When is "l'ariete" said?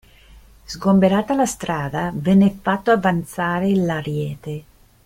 3.75-4.63